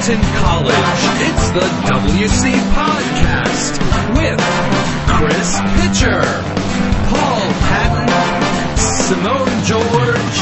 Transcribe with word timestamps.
College. 0.00 0.74
It's 1.20 1.50
the 1.50 1.60
WC 1.60 2.56
Podcast 2.72 3.76
with 4.16 4.40
Chris 5.06 5.60
Pitcher, 5.76 6.22
Paul 7.10 7.44
Patton, 7.68 8.08
Simone 8.78 9.62
George, 9.62 10.36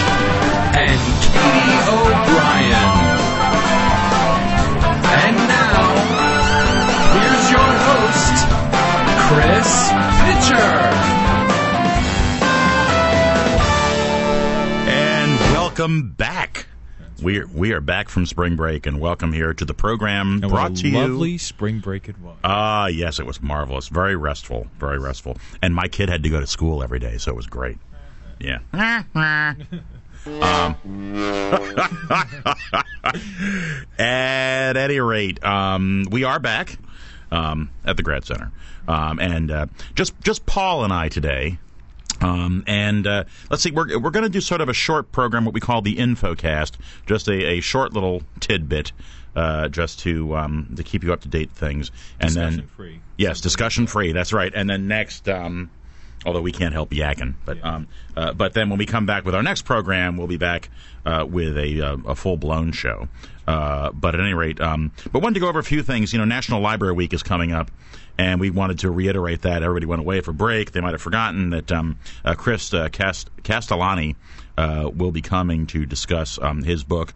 and 0.79 1.01
Katie 1.27 1.81
O'Brien. 1.91 2.91
And 5.27 5.37
now, 5.49 5.83
here's 7.19 7.51
your 7.51 7.71
host, 7.91 8.37
Chris 9.27 9.71
Pitcher. 10.23 10.71
And 14.89 15.33
welcome 15.53 16.13
back. 16.13 16.58
We 17.23 17.41
are, 17.41 17.47
we 17.49 17.73
are 17.73 17.81
back 17.81 18.09
from 18.09 18.27
spring 18.27 18.55
break, 18.55 18.87
and 18.87 19.01
welcome 19.01 19.33
here 19.33 19.53
to 19.53 19.65
the 19.65 19.75
program 19.75 20.41
And 20.43 20.51
brought 20.51 20.77
to 20.77 20.87
a 20.87 20.91
you. 20.91 20.99
lovely 20.99 21.39
spring 21.39 21.81
break 21.81 22.09
it 22.09 22.19
was. 22.21 22.37
Ah, 22.45 22.87
yes, 22.87 23.19
it 23.19 23.27
was 23.27 23.43
marvelous. 23.43 23.89
Very 23.89 24.15
restful. 24.15 24.69
Very 24.79 24.99
restful. 24.99 25.37
And 25.61 25.75
my 25.75 25.89
kid 25.89 26.09
had 26.09 26.23
to 26.23 26.29
go 26.29 26.39
to 26.39 26.47
school 26.47 26.83
every 26.83 27.01
day, 27.01 27.19
so 27.19 27.33
it 27.33 27.37
was 27.37 27.47
great. 27.47 27.79
Yeah. 28.39 28.61
um, 30.41 30.77
at 33.99 34.77
any 34.77 35.01
rate, 35.01 35.43
um, 35.45 36.05
we 36.11 36.25
are 36.25 36.39
back 36.39 36.79
um, 37.33 37.71
at 37.85 37.97
the 37.97 38.03
Grad 38.03 38.25
Center, 38.25 38.53
um, 38.87 39.19
and 39.19 39.51
uh, 39.51 39.67
just 39.95 40.19
just 40.23 40.47
Paul 40.47 40.85
and 40.85 40.93
I 40.93 41.09
today. 41.09 41.59
Um, 42.21 42.65
and 42.67 43.07
uh, 43.07 43.25
let's 43.51 43.63
see, 43.63 43.71
we're 43.71 43.99
we're 43.99 44.11
going 44.11 44.25
to 44.25 44.29
do 44.29 44.41
sort 44.41 44.61
of 44.61 44.69
a 44.69 44.75
short 44.75 45.13
program, 45.13 45.45
what 45.45 45.55
we 45.55 45.61
call 45.61 45.83
the 45.83 45.97
InfoCast, 45.97 46.73
just 47.07 47.29
a, 47.29 47.45
a 47.45 47.61
short 47.61 47.93
little 47.93 48.23
tidbit, 48.41 48.93
uh, 49.37 49.69
just 49.69 50.01
to 50.01 50.37
um, 50.37 50.73
to 50.77 50.83
keep 50.83 51.05
you 51.05 51.13
up 51.13 51.21
to 51.21 51.29
date 51.29 51.51
things, 51.53 51.91
and 52.21 52.33
then 52.33 52.67
free. 52.77 53.01
Yes, 53.17 53.41
discussion 53.41 53.87
free. 53.87 54.13
That's 54.13 54.33
right. 54.33 54.53
And 54.55 54.69
then 54.69 54.89
next, 54.89 55.29
um, 55.29 55.71
although 56.29 56.43
we 56.43 56.53
can't 56.53 56.75
help 56.75 56.91
yakking, 56.91 57.35
but 57.47 57.65
um, 57.65 57.89
uh, 58.17 58.33
but 58.35 58.53
then 58.53 58.69
when 58.69 58.79
we 58.79 58.87
come 58.87 59.07
back 59.07 59.25
with 59.25 59.35
our 59.35 59.43
next 59.43 59.63
program, 59.63 60.17
we'll 60.19 60.27
be 60.27 60.37
back 60.37 60.69
uh, 61.07 61.27
with 61.29 61.57
a, 61.57 61.81
uh, 61.81 61.97
a 62.07 62.15
full 62.15 62.37
blown 62.37 62.71
show. 62.71 63.09
Uh, 63.47 63.91
but 63.93 64.15
at 64.15 64.21
any 64.21 64.35
rate, 64.35 64.61
um, 64.61 64.93
but 65.11 65.23
wanted 65.23 65.33
to 65.33 65.41
go 65.41 65.49
over 65.49 65.59
a 65.59 65.65
few 65.65 65.83
things. 65.83 66.13
You 66.13 66.19
know, 66.19 66.27
National 66.27 66.61
Library 66.61 66.93
Week 66.93 67.15
is 67.15 67.23
coming 67.23 67.53
up. 67.53 67.71
And 68.21 68.41
we 68.41 68.51
wanted 68.51 68.81
to 68.81 68.91
reiterate 68.91 69.43
that 69.43 69.63
everybody 69.63 69.87
went 69.87 70.01
away 70.01 70.21
for 70.23 70.33
break. 70.33 70.73
They 70.73 70.81
might 70.81 70.91
have 70.91 71.01
forgotten 71.01 71.51
that 71.51 71.71
um, 71.71 71.99
uh, 72.25 72.35
Chris 72.35 72.75
uh, 72.75 72.89
Cast- 72.89 73.31
Castellani 73.45 74.17
uh, 74.59 74.91
will 74.93 75.13
be 75.13 75.23
coming 75.23 75.69
to 75.69 75.87
discuss 75.87 76.37
um, 76.43 76.65
his 76.65 76.83
book, 76.83 77.15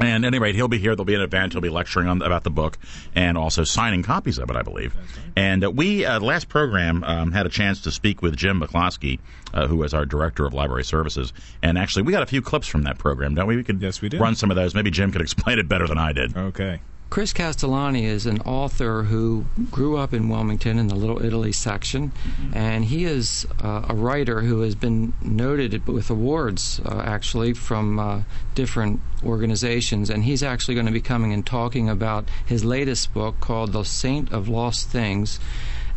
and 0.00 0.24
at 0.24 0.26
any 0.28 0.38
rate, 0.38 0.54
he'll 0.54 0.68
be 0.68 0.78
here. 0.78 0.94
There'll 0.96 1.04
be 1.04 1.14
an 1.14 1.20
event. 1.20 1.52
He'll 1.52 1.62
be 1.62 1.68
lecturing 1.68 2.08
on 2.08 2.20
about 2.22 2.42
the 2.44 2.50
book 2.50 2.78
and 3.14 3.38
also 3.38 3.64
signing 3.64 4.02
copies 4.02 4.38
of 4.38 4.50
it, 4.50 4.56
I 4.56 4.62
believe. 4.62 4.94
And 5.36 5.64
uh, 5.64 5.70
we 5.70 6.04
uh, 6.04 6.20
last 6.20 6.48
program 6.48 7.04
um, 7.04 7.32
had 7.32 7.46
a 7.46 7.48
chance 7.48 7.80
to 7.82 7.90
speak 7.90 8.22
with 8.22 8.36
Jim 8.36 8.60
McCloskey, 8.60 9.20
uh, 9.52 9.66
who 9.66 9.82
is 9.82 9.94
our 9.94 10.04
director 10.04 10.46
of 10.46 10.54
library 10.54 10.84
services. 10.84 11.32
And 11.62 11.78
actually, 11.78 12.02
we 12.02 12.12
got 12.12 12.22
a 12.22 12.26
few 12.26 12.42
clips 12.42 12.66
from 12.66 12.82
that 12.82 12.98
program, 12.98 13.34
don't 13.34 13.46
we? 13.46 13.56
We 13.56 13.64
could 13.64 13.80
Yes, 13.80 14.00
we 14.00 14.08
did. 14.08 14.20
run 14.20 14.34
some 14.34 14.50
of 14.50 14.56
those. 14.56 14.74
Maybe 14.74 14.90
Jim 14.90 15.12
could 15.12 15.20
explain 15.22 15.58
it 15.58 15.68
better 15.68 15.86
than 15.86 15.98
I 15.98 16.12
did. 16.12 16.36
Okay. 16.36 16.80
Chris 17.10 17.32
Castellani 17.32 18.06
is 18.06 18.26
an 18.26 18.40
author 18.40 19.04
who 19.04 19.44
grew 19.70 19.96
up 19.96 20.12
in 20.12 20.28
Wilmington 20.28 20.78
in 20.78 20.88
the 20.88 20.96
Little 20.96 21.24
Italy 21.24 21.52
section, 21.52 22.10
and 22.52 22.84
he 22.86 23.04
is 23.04 23.46
uh, 23.62 23.86
a 23.88 23.94
writer 23.94 24.40
who 24.40 24.62
has 24.62 24.74
been 24.74 25.12
noted 25.22 25.86
with 25.86 26.10
awards, 26.10 26.80
uh, 26.84 27.02
actually, 27.04 27.52
from 27.52 28.00
uh, 28.00 28.22
different 28.56 29.00
organizations. 29.22 30.10
And 30.10 30.24
he's 30.24 30.42
actually 30.42 30.74
going 30.74 30.86
to 30.86 30.92
be 30.92 31.00
coming 31.00 31.32
and 31.32 31.46
talking 31.46 31.88
about 31.88 32.28
his 32.44 32.64
latest 32.64 33.14
book 33.14 33.38
called 33.38 33.72
The 33.72 33.84
Saint 33.84 34.32
of 34.32 34.48
Lost 34.48 34.88
Things. 34.88 35.38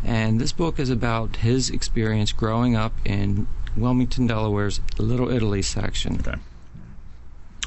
And 0.04 0.40
this 0.40 0.52
book 0.52 0.78
is 0.78 0.90
about 0.90 1.36
his 1.36 1.68
experience 1.68 2.30
growing 2.30 2.76
up 2.76 2.92
in 3.04 3.48
Wilmington, 3.76 4.28
Delaware's 4.28 4.80
Little 4.98 5.30
Italy 5.30 5.62
section. 5.62 6.20
Okay. 6.20 6.38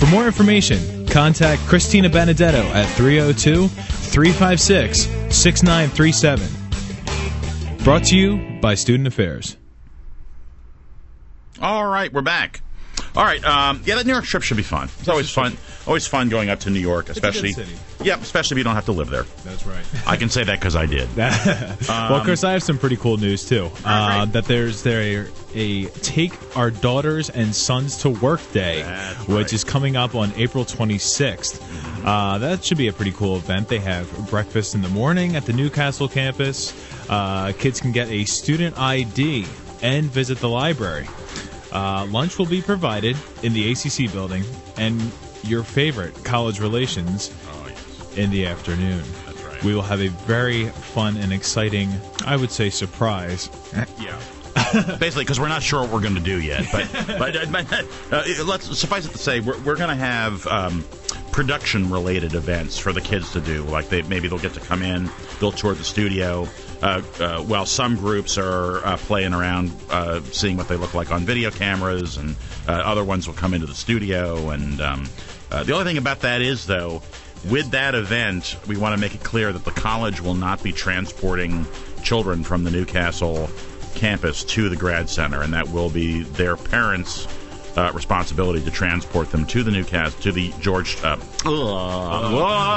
For 0.00 0.06
more 0.06 0.24
information, 0.24 1.06
contact 1.06 1.60
Christina 1.66 2.08
Benedetto 2.08 2.62
at 2.68 2.86
302 2.96 3.68
356 3.68 5.36
6937. 5.36 7.84
Brought 7.84 8.04
to 8.04 8.16
you 8.16 8.58
by 8.62 8.74
Student 8.74 9.06
Affairs. 9.06 9.58
All 11.60 11.86
right, 11.86 12.12
we're 12.12 12.22
back. 12.22 12.62
All 13.16 13.24
right, 13.24 13.42
um, 13.44 13.82
yeah, 13.84 13.96
that 13.96 14.06
New 14.06 14.12
York 14.12 14.24
trip 14.24 14.42
should 14.42 14.56
be 14.56 14.62
fun. 14.62 14.88
It's 15.00 15.08
always 15.08 15.28
fun. 15.28 15.56
Always 15.86 16.06
fun 16.06 16.28
going 16.28 16.48
up 16.48 16.60
to 16.60 16.70
New 16.70 16.78
York, 16.80 17.08
especially. 17.08 17.54
Yeah, 18.02 18.18
especially 18.18 18.54
if 18.54 18.58
you 18.58 18.64
don't 18.64 18.76
have 18.76 18.84
to 18.84 18.92
live 18.92 19.10
there. 19.10 19.24
That's 19.44 19.66
right. 19.66 19.84
I 20.06 20.16
can 20.16 20.28
say 20.28 20.44
that 20.44 20.60
because 20.60 20.76
I 20.76 20.86
did. 20.86 21.08
well, 21.88 22.22
Chris, 22.22 22.44
I 22.44 22.52
have 22.52 22.62
some 22.62 22.78
pretty 22.78 22.96
cool 22.96 23.16
news 23.16 23.48
too. 23.48 23.68
Uh, 23.84 24.24
great. 24.24 24.32
that 24.34 24.44
there's 24.44 24.84
there 24.84 25.28
a 25.54 25.86
take 25.86 26.32
our 26.56 26.70
daughters 26.70 27.30
and 27.30 27.54
sons 27.54 27.96
to 27.98 28.10
work 28.10 28.40
day, 28.52 28.82
That's 28.82 29.26
which 29.26 29.36
right. 29.46 29.52
is 29.54 29.64
coming 29.64 29.96
up 29.96 30.14
on 30.14 30.32
April 30.36 30.64
26th. 30.64 32.06
Uh, 32.06 32.38
that 32.38 32.64
should 32.64 32.78
be 32.78 32.86
a 32.88 32.92
pretty 32.92 33.12
cool 33.12 33.36
event. 33.36 33.68
They 33.68 33.80
have 33.80 34.30
breakfast 34.30 34.74
in 34.76 34.82
the 34.82 34.88
morning 34.88 35.34
at 35.34 35.46
the 35.46 35.52
New 35.52 35.68
Castle 35.68 36.08
campus. 36.08 36.72
Uh, 37.10 37.52
kids 37.58 37.80
can 37.80 37.90
get 37.90 38.08
a 38.08 38.24
student 38.24 38.78
ID 38.78 39.46
and 39.82 40.04
visit 40.04 40.38
the 40.38 40.48
library. 40.48 41.08
Uh, 41.72 42.06
lunch 42.10 42.38
will 42.38 42.46
be 42.46 42.60
provided 42.62 43.16
in 43.42 43.52
the 43.52 43.70
ACC 43.72 44.10
building, 44.12 44.42
and 44.76 45.00
your 45.44 45.62
favorite 45.62 46.14
college 46.24 46.60
relations 46.60 47.32
Oh 47.50 47.66
yes, 47.68 48.16
in 48.16 48.30
the 48.30 48.46
afternoon. 48.46 49.02
that's 49.26 49.42
right. 49.42 49.62
We 49.64 49.74
will 49.74 49.82
have 49.82 50.00
a 50.00 50.08
very 50.08 50.66
fun 50.68 51.16
and 51.16 51.32
exciting, 51.32 51.88
I 52.26 52.36
would 52.36 52.50
say, 52.50 52.70
surprise. 52.70 53.48
yeah. 54.00 54.20
Basically, 54.98 55.24
because 55.24 55.40
we're 55.40 55.48
not 55.48 55.62
sure 55.62 55.80
what 55.82 55.90
we're 55.90 56.00
going 56.00 56.14
to 56.16 56.20
do 56.20 56.40
yet, 56.40 56.64
but 56.70 56.88
but, 57.18 57.36
uh, 57.36 57.46
but 57.50 57.72
uh, 58.12 58.44
let's 58.44 58.76
suffice 58.78 59.06
it 59.06 59.12
to 59.12 59.18
say 59.18 59.40
we're, 59.40 59.58
we're 59.60 59.76
going 59.76 59.88
to 59.88 59.94
have 59.96 60.46
um, 60.48 60.84
production-related 61.32 62.34
events 62.34 62.78
for 62.78 62.92
the 62.92 63.00
kids 63.00 63.32
to 63.32 63.40
do. 63.40 63.62
Like 63.64 63.88
they 63.88 64.02
maybe 64.02 64.28
they'll 64.28 64.38
get 64.38 64.54
to 64.54 64.60
come 64.60 64.82
in, 64.82 65.10
they'll 65.40 65.50
tour 65.52 65.74
the 65.74 65.84
studio. 65.84 66.46
Uh, 66.82 67.02
uh, 67.20 67.42
while 67.42 67.66
some 67.66 67.94
groups 67.96 68.38
are 68.38 68.84
uh, 68.86 68.96
playing 68.96 69.34
around, 69.34 69.70
uh, 69.90 70.20
seeing 70.32 70.56
what 70.56 70.66
they 70.66 70.76
look 70.76 70.94
like 70.94 71.10
on 71.10 71.24
video 71.24 71.50
cameras, 71.50 72.16
and 72.16 72.34
uh, 72.66 72.72
other 72.72 73.04
ones 73.04 73.26
will 73.26 73.34
come 73.34 73.52
into 73.52 73.66
the 73.66 73.74
studio. 73.74 74.48
And 74.48 74.80
um, 74.80 75.06
the 75.50 75.72
only 75.72 75.84
thing 75.84 75.98
about 75.98 76.20
that 76.20 76.40
is, 76.40 76.66
though, 76.66 77.02
with 77.50 77.70
that 77.72 77.94
event, 77.94 78.56
we 78.66 78.78
want 78.78 78.94
to 78.94 79.00
make 79.00 79.14
it 79.14 79.22
clear 79.22 79.52
that 79.52 79.64
the 79.64 79.70
college 79.72 80.22
will 80.22 80.34
not 80.34 80.62
be 80.62 80.72
transporting 80.72 81.66
children 82.02 82.42
from 82.44 82.64
the 82.64 82.70
New 82.70 82.86
Castle 82.86 83.50
campus 83.94 84.44
to 84.44 84.68
the 84.70 84.76
grad 84.76 85.10
center, 85.10 85.42
and 85.42 85.52
that 85.52 85.68
will 85.68 85.90
be 85.90 86.22
their 86.22 86.56
parents 86.56 87.26
uh, 87.76 87.90
responsibility 87.94 88.62
to 88.64 88.70
transport 88.70 89.30
them 89.30 89.46
to 89.46 89.62
the 89.62 89.70
New 89.70 89.84
Castle 89.84 90.20
to 90.22 90.32
the 90.32 90.52
George 90.60 90.96
uh, 91.02 91.16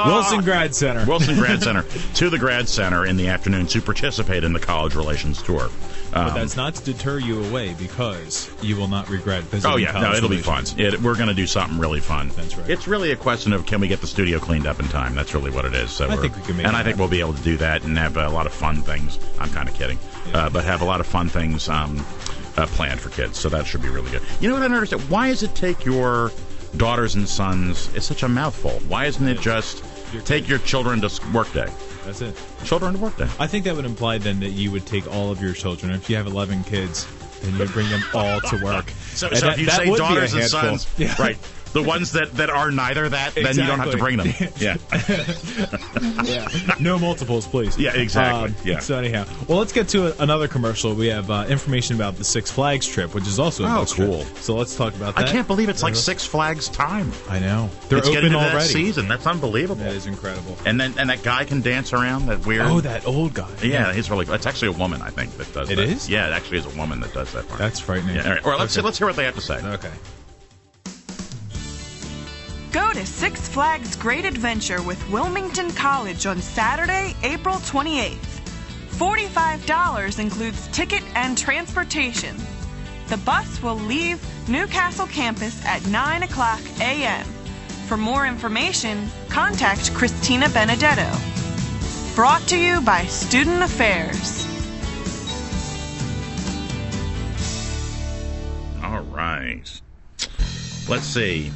Wilson 0.06 0.42
Grad 0.42 0.74
Center. 0.74 1.04
Wilson 1.06 1.36
Grad 1.36 1.62
Center 1.62 1.82
to 2.14 2.30
the 2.30 2.38
Grad 2.38 2.68
Center 2.68 3.06
in 3.06 3.16
the 3.16 3.28
afternoon 3.28 3.66
to 3.68 3.80
participate 3.82 4.44
in 4.44 4.52
the 4.52 4.60
college 4.60 4.94
relations 4.94 5.42
tour. 5.42 5.68
But 6.12 6.28
Um, 6.28 6.34
that's 6.34 6.56
not 6.56 6.76
to 6.76 6.84
deter 6.84 7.18
you 7.18 7.42
away 7.44 7.74
because 7.74 8.48
you 8.62 8.76
will 8.76 8.86
not 8.86 9.08
regret 9.10 9.42
visiting. 9.44 9.72
Oh 9.72 9.76
yeah, 9.76 9.92
no, 10.00 10.12
it'll 10.12 10.28
be 10.28 10.38
fun. 10.38 10.64
It, 10.76 11.00
we're 11.02 11.16
going 11.16 11.28
to 11.28 11.34
do 11.34 11.46
something 11.46 11.76
really 11.78 11.98
fun. 11.98 12.28
That's 12.36 12.56
right. 12.56 12.70
It's 12.70 12.86
really 12.86 13.10
a 13.10 13.16
question 13.16 13.52
of 13.52 13.66
can 13.66 13.80
we 13.80 13.88
get 13.88 14.00
the 14.00 14.06
studio 14.06 14.38
cleaned 14.38 14.66
up 14.68 14.78
in 14.78 14.86
time? 14.86 15.16
That's 15.16 15.34
really 15.34 15.50
what 15.50 15.64
it 15.64 15.74
is. 15.74 15.90
So 15.90 16.08
I 16.08 16.14
think 16.16 16.36
we 16.36 16.42
can 16.42 16.56
make 16.56 16.66
and 16.66 16.76
it 16.76 16.78
I 16.78 16.82
think 16.84 16.96
happen. 16.96 16.98
we'll 17.00 17.08
be 17.08 17.18
able 17.20 17.34
to 17.34 17.42
do 17.42 17.56
that 17.56 17.82
and 17.82 17.98
have 17.98 18.16
a 18.16 18.28
lot 18.28 18.46
of 18.46 18.52
fun 18.52 18.82
things. 18.82 19.18
I'm 19.40 19.50
kind 19.50 19.68
of 19.68 19.74
kidding, 19.74 19.98
uh, 20.32 20.50
but 20.50 20.64
have 20.64 20.82
a 20.82 20.84
lot 20.84 21.00
of 21.00 21.06
fun 21.08 21.28
things 21.28 21.68
um, 21.68 22.06
uh, 22.56 22.66
planned 22.66 23.00
for 23.00 23.10
kids. 23.10 23.38
So 23.38 23.48
that 23.48 23.66
should 23.66 23.82
be 23.82 23.88
really 23.88 24.10
good. 24.10 24.22
You 24.40 24.48
know 24.48 24.54
what 24.54 24.62
I 24.62 24.68
don't 24.68 24.76
understand? 24.76 25.02
Why 25.10 25.28
does 25.28 25.42
it 25.42 25.54
take 25.54 25.84
your 25.84 26.30
daughters 26.76 27.14
and 27.14 27.28
sons? 27.28 27.88
It's 27.94 28.06
such 28.06 28.22
a 28.22 28.28
mouthful. 28.28 28.72
Why 28.88 29.06
isn't 29.06 29.26
it 29.26 29.40
just 29.40 29.84
take 30.24 30.48
your 30.48 30.58
children 30.60 31.00
to 31.00 31.20
work 31.32 31.52
day? 31.52 31.68
That's 32.04 32.20
it. 32.20 32.36
Children 32.64 32.94
to 32.94 32.98
work 33.00 33.16
day. 33.16 33.28
I 33.38 33.46
think 33.46 33.64
that 33.64 33.74
would 33.76 33.84
imply 33.86 34.18
then 34.18 34.40
that 34.40 34.50
you 34.50 34.70
would 34.70 34.86
take 34.86 35.10
all 35.12 35.30
of 35.30 35.40
your 35.40 35.52
children. 35.54 35.92
If 35.92 36.08
you 36.10 36.16
have 36.16 36.26
11 36.26 36.64
kids, 36.64 37.06
then 37.40 37.56
you 37.58 37.66
bring 37.66 37.88
them 37.90 38.02
all 38.14 38.40
to 38.40 38.64
work. 38.64 38.92
So, 39.14 39.30
so 39.30 39.46
that- 39.46 39.52
if 39.52 39.60
you 39.60 39.70
say 39.70 39.88
would 39.88 39.96
be 39.98 40.04
a 40.04 40.08
daughters 40.08 40.32
and 40.34 40.42
sons, 40.44 40.88
Yeah. 40.98 41.14
right? 41.20 41.38
The 41.74 41.82
ones 41.82 42.12
that, 42.12 42.32
that 42.36 42.48
are 42.50 42.70
neither 42.70 43.08
that, 43.10 43.34
then 43.34 43.56
you 43.56 43.66
don't 43.66 43.78
have 43.78 43.90
to 43.90 43.98
bring 43.98 44.16
them. 44.16 44.28
Yeah. 44.58 44.76
yeah. 46.24 46.48
no 46.80 46.98
multiples, 46.98 47.46
please. 47.46 47.76
Yeah, 47.78 47.94
exactly. 47.94 48.50
Um, 48.50 48.54
Yeah. 48.64 48.78
So 48.78 48.96
anyhow, 48.98 49.24
well, 49.48 49.58
let's 49.58 49.72
get 49.72 49.88
to 49.90 50.06
a, 50.06 50.22
another 50.22 50.48
commercial. 50.48 50.94
We 50.94 51.08
have 51.08 51.30
uh, 51.30 51.46
information 51.48 51.96
about 51.96 52.16
the 52.16 52.24
Six 52.24 52.50
Flags 52.50 52.86
trip, 52.86 53.14
which 53.14 53.26
is 53.26 53.38
also 53.38 53.64
a 53.64 53.66
Oh, 53.66 53.80
bus 53.80 53.92
trip. 53.92 54.08
cool. 54.08 54.24
So 54.40 54.54
let's 54.56 54.76
talk 54.76 54.94
about 54.94 55.16
that. 55.16 55.28
I 55.28 55.30
can't 55.32 55.46
believe 55.46 55.68
it's 55.68 55.82
like 55.82 55.94
Uh, 55.94 55.96
Six 55.96 56.24
Flags 56.24 56.68
time. 56.68 57.10
I 57.28 57.38
know 57.40 57.68
they're 57.88 57.98
it's 57.98 58.08
open 58.08 58.22
to 58.22 58.28
that 58.30 58.52
already. 58.54 58.68
season. 58.68 59.08
That's 59.08 59.26
unbelievable. 59.26 59.82
That 59.84 59.92
is 59.94 60.06
incredible. 60.06 60.56
and 60.64 60.80
then 60.80 60.94
and 60.98 61.10
that 61.10 61.22
guy 61.22 61.44
can 61.44 61.60
dance 61.60 61.92
around. 61.92 62.26
That 62.26 62.46
weird. 62.46 62.62
Oh, 62.66 62.80
that 62.80 63.06
old 63.06 63.34
guy. 63.34 63.48
Yeah, 63.62 63.92
he's 63.92 64.10
really. 64.10 64.26
It's 64.32 64.46
actually 64.46 64.68
a 64.68 64.72
woman, 64.78 65.02
I 65.02 65.10
think, 65.10 65.36
that 65.38 65.52
does 65.52 65.70
It 65.70 65.76
that. 65.76 65.84
is? 65.88 66.08
Yeah, 66.08 66.28
it 66.28 66.32
actually 66.32 66.58
is 66.58 66.66
a 66.66 66.76
woman 66.78 67.00
that 67.00 67.12
does 67.12 67.32
that 67.32 67.46
part. 67.48 67.58
That's 67.58 67.80
frightening. 67.80 68.16
yeah. 68.16 68.24
All 68.24 68.30
right. 68.30 68.44
Well, 68.44 68.58
let's 68.58 68.76
Okay. 68.76 68.84
let's 68.84 68.98
hear 68.98 69.06
what 69.06 69.16
they 69.16 69.24
have 69.24 69.34
to 69.34 69.40
say. 69.40 69.56
Okay. 69.64 69.90
Go 72.74 72.92
to 72.92 73.06
Six 73.06 73.46
Flags 73.46 73.94
Great 73.94 74.24
Adventure 74.24 74.82
with 74.82 75.08
Wilmington 75.08 75.70
College 75.74 76.26
on 76.26 76.42
Saturday, 76.42 77.14
April 77.22 77.54
28th. 77.54 78.40
$45 78.90 80.18
includes 80.18 80.66
ticket 80.72 81.04
and 81.14 81.38
transportation. 81.38 82.36
The 83.06 83.18
bus 83.18 83.62
will 83.62 83.76
leave 83.76 84.20
New 84.48 84.66
Castle 84.66 85.06
campus 85.06 85.64
at 85.64 85.86
9 85.86 86.24
o'clock 86.24 86.60
a.m. 86.80 87.24
For 87.86 87.96
more 87.96 88.26
information, 88.26 89.08
contact 89.28 89.94
Christina 89.94 90.48
Benedetto. 90.48 91.16
Brought 92.16 92.42
to 92.48 92.58
you 92.58 92.80
by 92.80 93.04
Student 93.06 93.62
Affairs. 93.62 94.48
All 98.82 99.02
right. 99.02 99.80
Let's 100.88 101.06
see. 101.06 101.52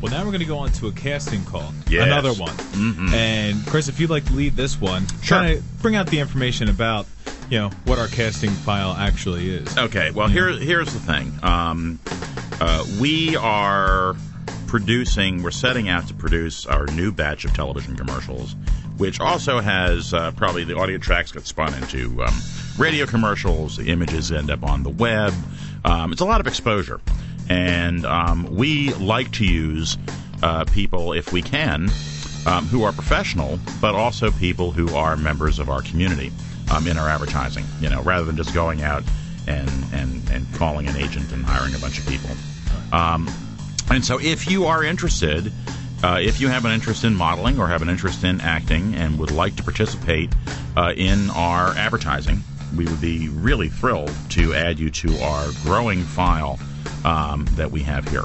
Well, 0.00 0.10
now 0.10 0.18
we're 0.20 0.30
going 0.32 0.40
to 0.40 0.44
go 0.46 0.58
on 0.58 0.70
to 0.72 0.88
a 0.88 0.92
casting 0.92 1.44
call. 1.44 1.72
Yes. 1.88 2.06
Another 2.06 2.32
one. 2.34 2.54
Mm-hmm. 2.56 3.14
And 3.14 3.66
Chris, 3.66 3.88
if 3.88 3.98
you'd 3.98 4.10
like 4.10 4.24
to 4.26 4.32
lead 4.34 4.54
this 4.54 4.78
one, 4.80 5.06
Sure. 5.22 5.40
kinda 5.40 5.62
bring 5.80 5.96
out 5.96 6.08
the 6.08 6.18
information 6.20 6.68
about 6.68 7.06
you 7.50 7.58
know 7.58 7.68
what 7.84 7.98
our 7.98 8.08
casting 8.08 8.50
file 8.50 8.92
actually 8.92 9.50
is. 9.50 9.76
Okay. 9.78 10.10
Well, 10.10 10.28
here 10.28 10.48
here's 10.50 10.92
the 10.92 10.98
thing. 11.00 11.38
Um, 11.42 11.98
uh, 12.60 12.84
we 13.00 13.36
are 13.36 14.14
producing. 14.66 15.42
We're 15.42 15.50
setting 15.50 15.88
out 15.88 16.08
to 16.08 16.14
produce 16.14 16.66
our 16.66 16.86
new 16.86 17.12
batch 17.12 17.44
of 17.44 17.52
television 17.54 17.96
commercials, 17.96 18.56
which 18.96 19.20
also 19.20 19.60
has 19.60 20.12
uh, 20.14 20.32
probably 20.32 20.64
the 20.64 20.76
audio 20.76 20.98
tracks 20.98 21.32
get 21.32 21.46
spun 21.46 21.74
into 21.74 22.22
um, 22.24 22.34
radio 22.78 23.06
commercials. 23.06 23.76
The 23.76 23.88
images 23.90 24.32
end 24.32 24.50
up 24.50 24.62
on 24.64 24.82
the 24.82 24.90
web. 24.90 25.32
Um, 25.84 26.12
it's 26.12 26.22
a 26.22 26.24
lot 26.24 26.40
of 26.40 26.46
exposure, 26.46 26.98
and 27.48 28.04
um, 28.04 28.54
we 28.54 28.92
like 28.94 29.30
to 29.32 29.44
use 29.44 29.98
uh, 30.42 30.64
people 30.64 31.12
if 31.12 31.32
we 31.32 31.42
can 31.42 31.90
um, 32.46 32.66
who 32.66 32.84
are 32.84 32.92
professional, 32.92 33.58
but 33.80 33.94
also 33.94 34.30
people 34.30 34.70
who 34.70 34.94
are 34.94 35.16
members 35.16 35.58
of 35.58 35.68
our 35.68 35.82
community 35.82 36.32
um, 36.72 36.86
in 36.86 36.96
our 36.98 37.08
advertising. 37.08 37.64
You 37.80 37.90
know, 37.90 38.02
rather 38.02 38.24
than 38.24 38.36
just 38.36 38.54
going 38.54 38.82
out 38.82 39.02
and 39.46 39.70
and 39.92 40.28
and 40.30 40.46
calling 40.54 40.86
an 40.88 40.96
agent 40.96 41.32
and 41.32 41.44
hiring 41.44 41.74
a 41.74 41.78
bunch 41.78 41.98
of 41.98 42.06
people. 42.06 42.30
Um, 42.92 43.28
and 43.90 44.04
so, 44.04 44.18
if 44.20 44.50
you 44.50 44.66
are 44.66 44.82
interested, 44.82 45.52
uh, 46.02 46.18
if 46.20 46.40
you 46.40 46.48
have 46.48 46.64
an 46.64 46.72
interest 46.72 47.04
in 47.04 47.14
modeling 47.14 47.58
or 47.58 47.68
have 47.68 47.82
an 47.82 47.88
interest 47.88 48.24
in 48.24 48.40
acting 48.40 48.94
and 48.94 49.18
would 49.18 49.30
like 49.30 49.56
to 49.56 49.62
participate 49.62 50.32
uh, 50.76 50.92
in 50.96 51.30
our 51.30 51.68
advertising, 51.76 52.42
we 52.76 52.84
would 52.86 53.00
be 53.00 53.28
really 53.28 53.68
thrilled 53.68 54.12
to 54.30 54.54
add 54.54 54.78
you 54.78 54.90
to 54.90 55.18
our 55.22 55.48
growing 55.62 56.02
file 56.02 56.58
um, 57.04 57.46
that 57.52 57.70
we 57.70 57.80
have 57.82 58.08
here. 58.08 58.24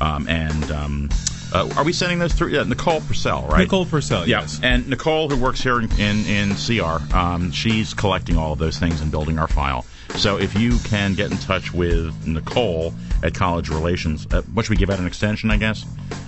Um, 0.00 0.28
and 0.28 0.70
um, 0.70 1.08
uh, 1.52 1.68
are 1.76 1.84
we 1.84 1.92
sending 1.92 2.18
those 2.18 2.32
through? 2.32 2.48
Yeah, 2.48 2.62
Nicole 2.64 3.00
Purcell, 3.00 3.46
right? 3.48 3.60
Nicole 3.60 3.86
Purcell, 3.86 4.28
Yeah, 4.28 4.40
yes. 4.42 4.60
and 4.62 4.88
Nicole, 4.88 5.28
who 5.28 5.36
works 5.36 5.60
here 5.62 5.80
in 5.80 5.90
in, 5.98 6.24
in 6.26 6.54
CR, 6.54 6.98
um, 7.16 7.50
she's 7.52 7.94
collecting 7.94 8.36
all 8.36 8.52
of 8.52 8.58
those 8.58 8.78
things 8.78 9.00
and 9.00 9.10
building 9.10 9.38
our 9.38 9.48
file. 9.48 9.84
So 10.16 10.38
if 10.38 10.54
you 10.58 10.78
can 10.84 11.14
get 11.14 11.30
in 11.30 11.38
touch 11.38 11.72
with 11.72 12.26
Nicole 12.26 12.94
at 13.22 13.34
College 13.34 13.68
Relations, 13.70 14.26
uh, 14.30 14.42
what 14.54 14.64
should 14.66 14.70
we 14.70 14.76
give 14.76 14.90
out 14.90 14.98
an 14.98 15.06
extension? 15.06 15.50
I 15.50 15.56
guess. 15.56 15.84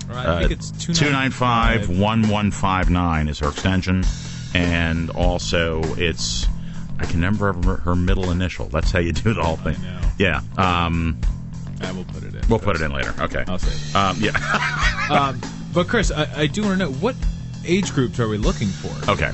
Right, 0.09 0.27
I 0.27 0.39
think 0.41 0.53
it's 0.53 0.71
295 0.73 1.89
1159 1.89 3.29
is 3.29 3.39
her 3.39 3.49
extension, 3.51 4.05
and 4.55 5.11
also 5.11 5.83
it's 5.97 6.47
I 6.99 7.05
can 7.07 7.21
never 7.21 7.47
remember 7.47 7.77
her 7.77 7.95
middle 7.95 8.31
initial. 8.31 8.67
That's 8.67 8.91
how 8.91 8.99
you 8.99 9.13
do 9.13 9.33
the 9.35 9.43
whole 9.43 9.57
thing. 9.57 9.81
know. 9.83 10.01
Yeah. 10.19 10.41
Um, 10.59 11.19
I 11.81 11.93
will 11.93 12.05
put 12.05 12.23
it 12.25 12.35
in. 12.35 12.43
we'll 12.49 12.59
put 12.59 12.77
it 12.77 12.83
in 12.83 12.93
later. 12.93 13.15
Okay. 13.21 13.45
I'll 13.49 13.59
say. 13.59 13.99
Um, 13.99 14.17
yeah. 14.21 14.87
Um, 15.11 15.41
but 15.75 15.89
Chris, 15.89 16.13
I, 16.13 16.43
I 16.43 16.47
do 16.47 16.63
want 16.63 16.79
to 16.79 16.87
know 16.87 16.93
what 16.93 17.17
age 17.65 17.93
groups 17.93 18.21
are 18.21 18.29
we 18.29 18.39
looking 18.39 18.69
for? 18.69 19.11
Okay. 19.11 19.33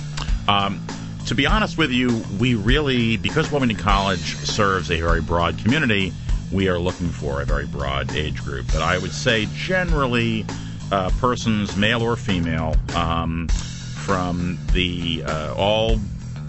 Um, 0.48 0.80
to 1.26 1.34
be 1.34 1.46
honest 1.46 1.76
with 1.76 1.90
you, 1.90 2.22
we 2.40 2.54
really, 2.54 3.18
because 3.18 3.50
Wilmington 3.50 3.78
College 3.78 4.36
serves 4.36 4.90
a 4.90 4.98
very 4.98 5.20
broad 5.20 5.58
community, 5.58 6.14
we 6.52 6.68
are 6.68 6.78
looking 6.78 7.08
for 7.08 7.42
a 7.42 7.44
very 7.44 7.66
broad 7.66 8.14
age 8.16 8.42
group. 8.42 8.66
But 8.72 8.80
I 8.80 8.96
would 8.96 9.12
say 9.12 9.48
generally, 9.54 10.46
uh, 10.92 11.10
persons, 11.20 11.76
male 11.76 12.02
or 12.02 12.16
female, 12.16 12.76
um, 12.94 13.48
from 13.48 14.58
the 14.72 15.24
uh, 15.26 15.54
all 15.56 15.98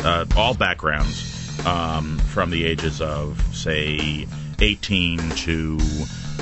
uh, 0.02 0.26
all 0.36 0.54
backgrounds, 0.54 1.66
um, 1.66 2.20
from 2.20 2.52
the 2.52 2.66
ages 2.66 3.02
of 3.02 3.44
say 3.56 4.28
18 4.60 5.30
to 5.30 5.78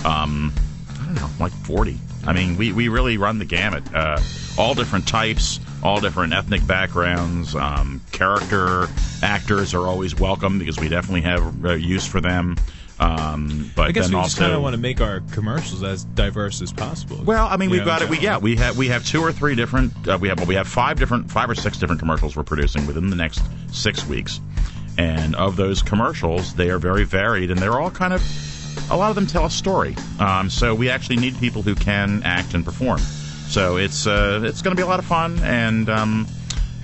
um, 0.06 0.54
I 1.00 1.06
don't 1.06 1.16
know, 1.16 1.30
like 1.40 1.52
40. 1.52 2.00
I 2.26 2.34
mean, 2.34 2.58
we, 2.58 2.72
we 2.72 2.88
really 2.88 3.18
run 3.18 3.38
the 3.38 3.46
gamut. 3.46 3.84
Uh, 3.94 4.20
all 4.58 4.74
different 4.74 5.08
types, 5.08 5.60
all 5.84 6.00
different 6.00 6.34
ethnic 6.34 6.66
backgrounds. 6.66 7.56
Um, 7.56 8.02
character 8.12 8.88
actors 9.22 9.74
are 9.74 9.86
always 9.88 10.16
welcome 10.16 10.58
because 10.58 10.80
we 10.80 10.90
definitely 10.90 11.22
have 11.22 11.66
uh, 11.66 11.74
use 11.74 12.08
for 12.08 12.22
them. 12.22 12.56
Um, 12.98 13.72
but 13.76 13.90
I 13.90 13.92
guess 13.92 14.10
we 14.10 14.16
also, 14.16 14.28
just 14.28 14.38
kind 14.38 14.54
of 14.54 14.62
want 14.62 14.74
to 14.74 14.82
make 14.82 15.02
our 15.02 15.20
commercials 15.32 15.84
as 15.84 16.06
diverse 16.06 16.62
as 16.62 16.72
possible. 16.72 17.22
well, 17.26 17.46
I 17.46 17.58
mean, 17.58 17.70
we've 17.70 17.82
know, 17.82 17.86
got 17.86 18.02
it. 18.02 18.10
We, 18.10 18.20
yeah, 18.20 18.38
we 18.38 18.56
have 18.56 18.78
we 18.78 18.88
have 18.88 19.06
two 19.06 19.22
or 19.22 19.34
three 19.34 19.54
different. 19.54 20.08
Uh, 20.08 20.18
we 20.20 20.30
have 20.30 20.40
well, 20.40 20.48
we 20.48 20.56
have 20.56 20.68
five 20.68 20.98
different, 20.98 21.30
five 21.30 21.50
or 21.50 21.56
six 21.56 21.78
different 21.78 22.00
commercials 22.00 22.38
we're 22.38 22.44
producing 22.44 22.88
within 22.88 23.10
the 23.10 23.18
next 23.18 23.42
six 23.72 24.06
weeks, 24.06 24.40
and 24.98 25.36
of 25.36 25.56
those 25.56 25.82
commercials, 25.82 26.54
they 26.56 26.70
are 26.70 26.80
very 26.80 27.04
varied, 27.04 27.52
and 27.52 27.60
they're 27.60 27.80
all 27.80 27.92
kind 27.92 28.14
of. 28.14 28.22
A 28.92 28.96
lot 28.98 29.10
of 29.10 29.16
them 29.16 29.26
tell 29.26 29.46
a 29.46 29.50
story. 29.50 29.96
Um, 30.20 30.50
so 30.50 30.76
we 30.76 30.90
actually 30.90 31.16
need 31.16 31.38
people 31.40 31.62
who 31.62 31.76
can 31.76 32.22
act 32.24 32.54
and 32.54 32.64
perform. 32.64 33.00
So 33.48 33.78
it's 33.78 34.06
uh, 34.06 34.42
it's 34.44 34.62
going 34.62 34.76
to 34.76 34.80
be 34.80 34.84
a 34.84 34.88
lot 34.88 35.00
of 35.00 35.06
fun, 35.06 35.40
and 35.40 35.90
um, 35.90 36.28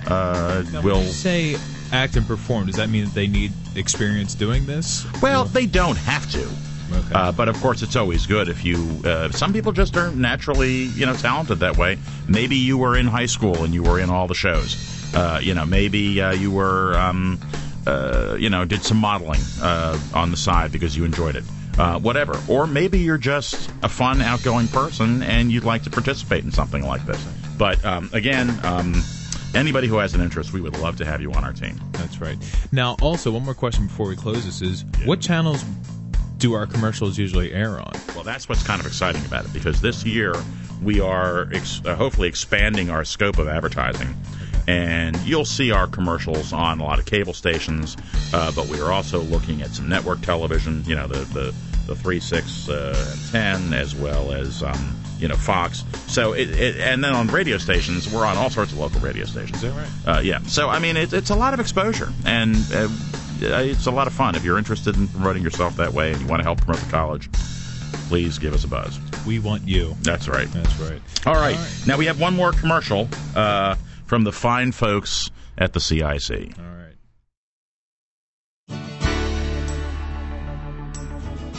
uh, 0.06 0.64
Now, 0.72 0.82
we'll. 0.82 1.02
you 1.02 1.08
say 1.08 1.56
act 1.92 2.16
and 2.16 2.26
perform, 2.26 2.66
does 2.66 2.76
that 2.76 2.88
mean 2.88 3.04
that 3.04 3.14
they 3.14 3.26
need 3.26 3.52
experience 3.76 4.34
doing 4.34 4.64
this? 4.66 5.04
Well, 5.20 5.44
they 5.44 5.66
don't 5.66 5.98
have 5.98 6.30
to. 6.32 6.40
Okay. 6.40 7.14
Uh, 7.14 7.32
but 7.32 7.48
of 7.48 7.58
course, 7.60 7.82
it's 7.82 7.96
always 7.96 8.26
good 8.26 8.48
if 8.48 8.64
you. 8.64 9.00
Uh, 9.04 9.30
some 9.30 9.52
people 9.52 9.72
just 9.72 9.96
aren't 9.96 10.16
naturally, 10.16 10.84
you 10.84 11.06
know, 11.06 11.14
talented 11.14 11.58
that 11.60 11.76
way. 11.76 11.98
Maybe 12.28 12.56
you 12.56 12.78
were 12.78 12.96
in 12.96 13.06
high 13.06 13.26
school 13.26 13.64
and 13.64 13.72
you 13.74 13.82
were 13.82 13.98
in 14.00 14.10
all 14.10 14.26
the 14.26 14.34
shows. 14.34 14.76
Uh, 15.14 15.40
you 15.42 15.54
know, 15.54 15.66
maybe 15.66 16.20
uh, 16.22 16.32
you 16.32 16.50
were, 16.50 16.96
um, 16.98 17.38
uh, 17.86 18.36
you 18.38 18.50
know, 18.50 18.64
did 18.64 18.82
some 18.82 18.96
modeling 18.96 19.40
uh, 19.60 19.98
on 20.14 20.30
the 20.30 20.36
side 20.36 20.72
because 20.72 20.96
you 20.96 21.04
enjoyed 21.04 21.36
it. 21.36 21.44
Uh, 21.78 21.98
whatever. 21.98 22.38
Or 22.48 22.66
maybe 22.66 22.98
you're 22.98 23.18
just 23.18 23.70
a 23.82 23.88
fun, 23.88 24.20
outgoing 24.20 24.68
person 24.68 25.22
and 25.22 25.50
you'd 25.50 25.64
like 25.64 25.82
to 25.84 25.90
participate 25.90 26.44
in 26.44 26.52
something 26.52 26.84
like 26.84 27.04
this. 27.06 27.24
But 27.56 27.82
um, 27.84 28.10
again, 28.12 28.50
um, 28.62 29.02
anybody 29.54 29.88
who 29.88 29.96
has 29.96 30.14
an 30.14 30.20
interest, 30.20 30.52
we 30.52 30.60
would 30.60 30.76
love 30.78 30.98
to 30.98 31.06
have 31.06 31.22
you 31.22 31.32
on 31.32 31.44
our 31.44 31.52
team. 31.52 31.80
That's 31.92 32.20
right. 32.20 32.36
Now, 32.72 32.96
also, 33.00 33.30
one 33.30 33.44
more 33.44 33.54
question 33.54 33.86
before 33.86 34.06
we 34.06 34.16
close 34.16 34.44
this 34.44 34.60
is 34.60 34.84
what 35.06 35.20
channels 35.20 35.64
do 36.42 36.54
our 36.54 36.66
commercials 36.66 37.16
usually 37.16 37.52
air 37.52 37.78
on? 37.80 37.92
Well, 38.14 38.24
that's 38.24 38.48
what's 38.48 38.62
kind 38.64 38.80
of 38.80 38.86
exciting 38.86 39.24
about 39.24 39.44
it 39.44 39.52
because 39.52 39.80
this 39.80 40.04
year 40.04 40.34
we 40.82 41.00
are 41.00 41.48
ex- 41.52 41.80
uh, 41.84 41.94
hopefully 41.94 42.28
expanding 42.28 42.90
our 42.90 43.04
scope 43.04 43.38
of 43.38 43.48
advertising. 43.48 44.14
And 44.66 45.16
you'll 45.18 45.44
see 45.44 45.70
our 45.70 45.86
commercials 45.86 46.52
on 46.52 46.80
a 46.80 46.84
lot 46.84 46.98
of 46.98 47.04
cable 47.04 47.34
stations, 47.34 47.96
uh, 48.32 48.52
but 48.52 48.68
we 48.68 48.80
are 48.80 48.92
also 48.92 49.20
looking 49.22 49.62
at 49.62 49.70
some 49.70 49.88
network 49.88 50.20
television, 50.20 50.84
you 50.86 50.94
know, 50.94 51.06
the, 51.06 51.24
the, 51.34 51.54
the 51.86 51.96
3, 51.96 52.20
6, 52.20 52.68
uh, 52.68 53.16
10, 53.32 53.72
as 53.72 53.94
well 53.94 54.32
as, 54.32 54.62
um, 54.62 54.96
you 55.18 55.28
know, 55.28 55.36
Fox. 55.36 55.84
So, 56.06 56.32
it, 56.32 56.50
it, 56.50 56.76
and 56.78 57.02
then 57.02 57.12
on 57.12 57.26
radio 57.28 57.58
stations, 57.58 58.12
we're 58.12 58.26
on 58.26 58.36
all 58.36 58.50
sorts 58.50 58.72
of 58.72 58.78
local 58.78 59.00
radio 59.00 59.24
stations. 59.24 59.62
Is 59.62 59.74
that 59.74 59.88
right? 60.06 60.16
Uh, 60.16 60.20
yeah. 60.20 60.40
So, 60.42 60.68
I 60.68 60.78
mean, 60.78 60.96
it, 60.96 61.12
it's 61.12 61.30
a 61.30 61.36
lot 61.36 61.54
of 61.54 61.60
exposure, 61.60 62.12
and 62.24 62.56
uh, 62.72 62.88
it's 63.40 63.86
a 63.86 63.90
lot 63.90 64.06
of 64.06 64.12
fun. 64.12 64.34
If 64.34 64.44
you're 64.44 64.58
interested 64.58 64.96
in 64.96 65.08
promoting 65.08 65.42
yourself 65.42 65.76
that 65.76 65.92
way 65.92 66.12
and 66.12 66.20
you 66.20 66.26
want 66.26 66.40
to 66.40 66.44
help 66.44 66.60
promote 66.60 66.82
the 66.82 66.90
college, 66.90 67.30
please 68.08 68.38
give 68.38 68.54
us 68.54 68.64
a 68.64 68.68
buzz. 68.68 68.98
We 69.26 69.38
want 69.38 69.66
you. 69.66 69.96
That's 70.02 70.28
right. 70.28 70.50
That's 70.52 70.78
right. 70.80 71.00
All 71.26 71.34
right. 71.34 71.56
All 71.56 71.62
right. 71.62 71.84
Now 71.86 71.96
we 71.96 72.06
have 72.06 72.20
one 72.20 72.34
more 72.34 72.52
commercial 72.52 73.08
uh, 73.34 73.76
from 74.12 74.24
the 74.24 74.30
fine 74.32 74.70
folks 74.72 75.30
at 75.56 75.72
the 75.72 75.80
CIC. 75.80 76.52
All 76.58 76.64
right. 76.68 76.92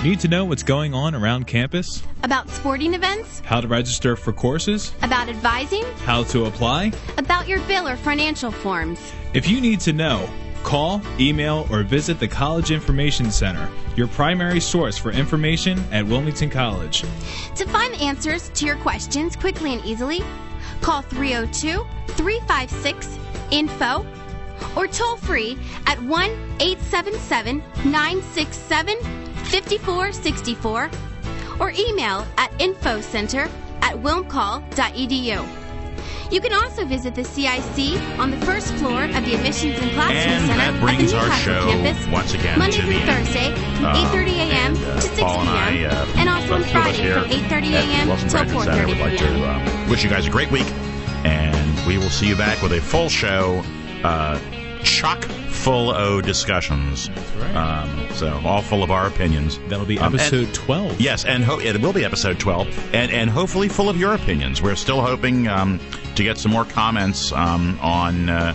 Need 0.04 0.20
to 0.20 0.28
know 0.28 0.46
what's 0.46 0.62
going 0.62 0.94
on 0.94 1.16
around 1.16 1.48
campus? 1.48 2.04
About 2.22 2.48
sporting 2.52 2.94
events, 2.94 3.40
How 3.44 3.60
to 3.60 3.68
register 3.68 4.16
for 4.16 4.32
courses? 4.34 4.94
about 5.02 5.30
advising, 5.30 5.84
How 6.06 6.26
to 6.26 6.46
apply? 6.46 6.92
about 7.18 7.48
your 7.48 7.60
bill 7.62 7.88
or 7.88 7.96
financial 7.96 8.52
forms. 8.52 9.00
If 9.34 9.50
you 9.50 9.60
need 9.60 9.80
to 9.80 9.92
know, 9.92 10.30
call, 10.62 11.02
email, 11.20 11.66
or 11.72 11.82
visit 11.82 12.20
the 12.20 12.28
College 12.28 12.70
Information 12.70 13.32
Center, 13.32 13.68
your 13.96 14.06
primary 14.10 14.60
source 14.60 14.96
for 14.96 15.10
information 15.10 15.84
at 15.92 16.06
Wilmington 16.06 16.52
College. 16.52 17.02
To 17.56 17.66
find 17.66 17.96
answers 17.96 18.50
to 18.50 18.66
your 18.68 18.76
questions 18.76 19.36
quickly 19.36 19.74
and 19.74 19.84
easily, 19.84 20.22
call 20.84 21.02
302 21.02 21.86
356 22.10 23.18
INFO 23.52 24.06
or 24.75 24.88
toll 24.88 25.18
free 25.18 25.58
at 25.88 26.00
1 26.04 26.30
877 26.60 27.63
967 27.86 28.98
5464 29.46 30.92
or 31.60 31.72
email 31.72 32.25
at 32.38 32.52
infocenter 32.60 33.50
at 33.82 33.96
wilmcoll.edu. 33.96 35.48
You 36.32 36.42
can 36.42 36.54
also 36.54 36.84
visit 36.86 37.13
the 37.13 37.24
CIC 37.24 38.00
on 38.18 38.32
the 38.32 38.38
first 38.46 38.74
floor 38.75 39.04
of 39.04 39.24
the 39.24 39.36
Admissions 39.36 39.78
and 39.80 39.92
Classroom 39.92 40.18
And 40.18 40.48
Center 40.48 40.58
that 40.58 40.74
at 40.74 40.82
brings 40.82 41.12
the 41.12 41.18
our 41.18 41.25
New 41.25 41.30
Castle 41.30 41.54
show 41.54 41.70
campus 41.70 42.08
once 42.08 42.34
again 42.34 42.58
Monday 42.60 42.78
through. 42.82 43.00
Thursday 43.06 43.54
from 43.75 43.86
Um, 43.86 43.96
8:30 43.96 44.30
a.m. 44.38 44.74
uh, 44.74 44.96
to 44.96 45.02
6 45.02 45.20
Paul 45.20 45.40
and 45.42 45.78
p.m. 45.78 45.92
uh, 45.92 46.06
and 46.18 46.30
also 46.30 46.54
on 46.56 46.63
folks 46.63 46.74
with 46.74 46.75
us 46.75 46.98
Friday 46.98 47.13
from 47.13 47.25
8:30 47.30 47.72
a.m. 47.74 48.08
Till 48.08 48.46
4:30 48.46 49.02
would 49.02 49.18
p.m. 49.20 49.83
wish 49.90 50.04
you 50.04 50.10
guys 50.10 50.28
a 50.28 50.30
great 50.30 50.52
week, 50.52 50.70
and 51.25 51.88
we 51.88 51.98
will 51.98 52.10
see 52.10 52.28
you 52.28 52.36
back 52.36 52.62
with 52.62 52.72
a 52.74 52.82
full 52.82 53.10
show, 53.10 53.62
uh, 54.04 54.40
chock 54.84 55.24
full 55.50 55.92
of 55.92 56.24
discussions. 56.24 57.10
right. 57.40 57.56
Um, 57.56 58.08
so 58.13 58.42
all 58.44 58.62
full 58.62 58.84
of 58.84 58.92
our 58.92 59.08
opinions. 59.08 59.60
That'll 59.70 59.86
be 59.86 59.98
Um, 60.00 60.13
and- 60.13 60.16
episode 60.22 60.54
12. 60.54 61.00
Yes, 61.00 61.24
and 61.25 61.44
ho- 61.44 61.60
it 61.60 61.80
will 61.82 61.94
be 61.94 62.04
episode 62.04 62.40
12, 62.40 62.68
and, 62.94 63.12
and 63.12 63.30
hopefully 63.30 63.70
full 63.70 63.90
of 63.90 63.98
your 63.98 64.13
opinions. 64.13 64.62
We're 64.62 64.75
still 64.75 65.02
hoping 65.02 65.48
um, 65.48 65.80
to 66.16 66.24
get 66.24 66.38
some 66.38 66.52
more 66.52 66.66
comments 66.66 67.32
um, 67.32 67.78
on. 67.82 68.30
Uh, 68.30 68.54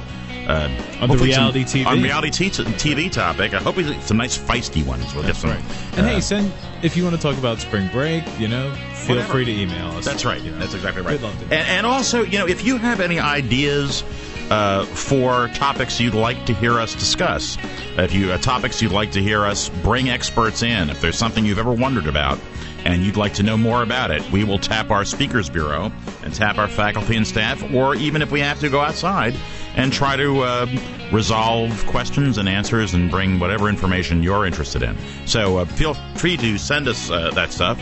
uh, 0.49 0.52
On 0.52 0.71
the 0.73 1.07
hopefully 1.09 1.33
some- 1.33 1.52
reality 1.55 1.64
TV. 1.64 1.87
On 1.87 2.02
reality 2.02 2.31
t- 2.31 2.50
TV 2.50 3.12
topic. 3.12 3.55
I 3.55 3.59
hope 3.59 3.76
we 3.76 3.85
some 4.00 4.17
nice 4.17 4.37
feisty 4.38 4.85
ones. 4.85 5.14
We'll 5.14 5.23
That's 5.25 5.43
get 5.43 5.49
some. 5.49 5.50
right. 5.50 5.99
And 5.99 6.07
uh, 6.07 6.11
hey, 6.11 6.21
send 6.21 6.52
if 6.83 6.97
you 6.97 7.05
want 7.05 7.17
to 7.17 7.21
talk 7.23 7.37
about 7.38 7.59
spring 7.59 7.88
break, 7.93 8.25
you 8.38 8.49
know, 8.49 8.73
feel 8.95 9.17
Whatever. 9.17 9.33
free 9.33 9.45
to 9.45 9.52
email 9.52 9.88
us. 9.93 10.05
That's 10.05 10.25
right. 10.25 10.40
You 10.40 10.50
know. 10.52 10.59
That's 10.59 10.75
exactly 10.75 11.02
right. 11.02 11.12
We'd 11.12 11.23
love 11.23 11.37
to. 11.38 11.45
And, 11.45 11.69
and 11.69 11.87
also, 11.87 12.23
you 12.23 12.38
know, 12.38 12.47
if 12.49 12.64
you 12.64 12.78
have 12.78 13.00
any 13.00 13.19
ideas 13.19 14.02
uh, 14.50 14.85
for 14.87 15.49
topics 15.49 16.00
you'd 16.00 16.14
like 16.14 16.47
to 16.47 16.55
hear 16.55 16.78
us 16.78 16.95
discuss, 16.95 17.59
if 17.99 18.14
you 18.14 18.33
uh, 18.33 18.38
topics 18.38 18.81
you'd 18.81 18.93
like 18.93 19.12
to 19.12 19.23
hear 19.23 19.45
us 19.45 19.69
bring 19.83 20.09
experts 20.09 20.62
in, 20.62 20.88
if 20.88 21.00
there's 21.00 21.19
something 21.19 21.45
you've 21.45 21.59
ever 21.59 21.73
wondered 21.73 22.07
about 22.07 22.38
and 22.85 23.02
you'd 23.02 23.17
like 23.17 23.35
to 23.35 23.43
know 23.43 23.57
more 23.57 23.83
about 23.83 24.11
it, 24.12 24.23
we 24.31 24.45
will 24.45 24.59
tap 24.59 24.90
our 24.90 25.05
speakers 25.05 25.50
bureau 25.50 25.93
and 26.23 26.33
tap 26.33 26.59
our 26.59 26.69
faculty 26.69 27.17
and 27.17 27.26
staff, 27.26 27.62
or 27.75 27.95
even 27.97 28.23
if 28.23 28.31
we 28.31 28.38
have 28.40 28.61
to 28.61 28.69
go 28.71 28.81
outside 28.81 29.35
and 29.78 29.92
try 29.92 30.16
to 30.16 30.40
uh, 30.42 30.66
resolve 31.12 31.87
questions 31.87 32.37
and 32.37 32.49
answers 32.49 32.92
and 32.92 33.11
bring 33.11 33.38
whatever 33.38 33.68
information 33.68 34.23
you're 34.23 34.44
interested 34.44 34.82
in. 34.82 34.97
So 35.26 35.58
uh, 35.58 35.64
feel 35.64 35.94
free 36.16 36.37
to 36.37 36.58
send 36.58 36.88
us 36.88 37.11
uh, 37.11 37.30
that 37.30 37.52
stuff 37.52 37.78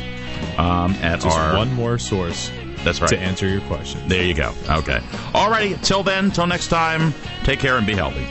um, 0.59 0.93
at 1.03 1.21
Just 1.21 1.37
our 1.37 1.57
one 1.57 1.73
more 1.73 1.99
source 1.99 2.51
that's 2.85 3.01
right. 3.01 3.09
to 3.11 3.19
answer 3.19 3.49
your 3.49 3.63
question. 3.63 4.07
There 4.09 4.23
you 4.23 4.35
go. 4.35 4.53
Okay. 4.69 4.99
Alrighty. 5.33 5.83
Till 5.83 6.03
then, 6.03 6.31
till 6.31 6.47
next 6.47 6.69
time, 6.69 7.13
take 7.43 7.59
care 7.59 7.77
and 7.79 7.87
be 7.87 7.95
healthy. 7.95 8.27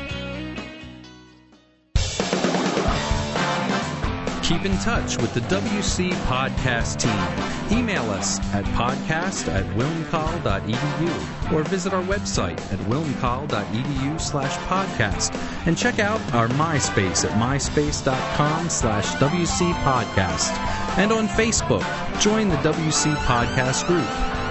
Keep 4.46 4.66
in 4.66 4.78
touch 4.78 5.18
with 5.18 5.34
the 5.34 5.40
WC 5.40 6.12
Podcast 6.28 7.00
team. 7.00 7.76
Email 7.76 8.04
us 8.12 8.38
at 8.54 8.64
podcast 8.78 9.52
at 9.52 9.66
wilmcoll.edu 9.76 11.52
or 11.52 11.64
visit 11.64 11.94
our 11.94 12.04
website 12.04 12.60
at 12.72 12.78
wilmcoll.edu 12.82 14.22
slash 14.22 14.56
podcast 14.68 15.36
and 15.66 15.76
check 15.76 15.98
out 15.98 16.22
our 16.36 16.48
MySpace 16.50 17.26
at 17.26 17.32
myspace.com 17.40 18.70
slash 18.70 19.08
WC 19.16 19.74
Podcast. 19.82 20.56
And 21.00 21.12
on 21.12 21.28
Facebook, 21.28 21.82
join 22.22 22.48
the 22.48 22.58
WC 22.58 23.16
Podcast 23.16 23.88
group. 23.88 24.06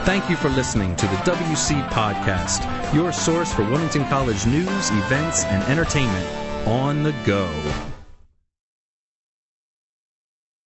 Thank 0.05 0.29
you 0.29 0.35
for 0.35 0.49
listening 0.49 0.97
to 0.97 1.07
the 1.07 1.17
WC 1.19 1.89
Podcast, 1.91 2.93
your 2.93 3.13
source 3.13 3.55
for 3.55 3.63
Wilmington 3.63 4.07
College 4.07 4.45
news, 4.45 4.91
events, 4.91 5.45
and 5.45 5.63
entertainment 5.71 6.27
on 6.67 7.05
the 7.05 7.15
go. 7.25 7.49